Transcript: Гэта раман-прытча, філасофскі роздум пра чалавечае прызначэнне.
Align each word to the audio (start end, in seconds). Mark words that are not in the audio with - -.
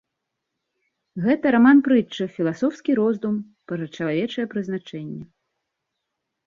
Гэта 1.25 1.45
раман-прытча, 1.55 2.23
філасофскі 2.39 2.91
роздум 3.01 3.35
пра 3.71 3.79
чалавечае 3.95 4.45
прызначэнне. 4.57 5.25